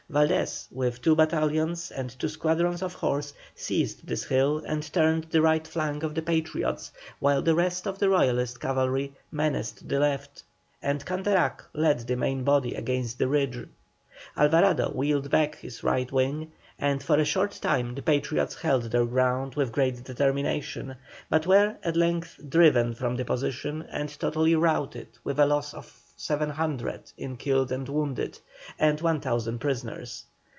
[0.11, 5.41] Valdés, with two battalions and two squadrons of horse, seized this hill and turned the
[5.41, 10.43] right flank of the Patriots, while the rest of the Royalist cavalry menaced the left,
[10.83, 13.65] and Canterac led the main body against the ridge.
[14.35, 19.05] Alvarado wheeled back his right wing, and for a short time the Patriots held their
[19.05, 20.93] ground with great determination,
[21.29, 25.97] but were at length driven from the position and totally routed with a loss of
[26.17, 28.37] 700 in killed and wounded,
[28.77, 30.25] and 1,000 prisoners.